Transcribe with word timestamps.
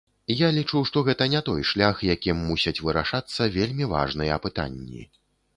Я 0.37 0.47
лічу, 0.53 0.79
што 0.89 1.03
гэта 1.09 1.27
не 1.33 1.41
той 1.49 1.61
шлях, 1.71 2.01
якім 2.15 2.37
мусяць 2.47 2.75
вырашацца 2.87 3.51
вельмі 3.59 3.91
важныя 3.95 4.43
пытанні. 4.49 5.07